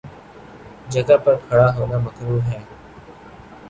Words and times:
جگہ 0.89 1.17
پر 1.23 1.35
کھڑا 1.45 1.67
ہونا 1.75 1.97
مکروہ 1.97 2.41
ہے۔ 2.47 2.59